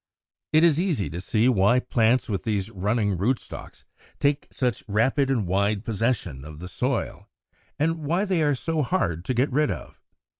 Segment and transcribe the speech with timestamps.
[0.53, 0.57] 105.
[0.57, 3.83] It is easy to see why plants with these running rootstocks
[4.19, 7.29] take such rapid and wide possession of the soil,
[7.77, 10.01] and why they are so hard to get rid of.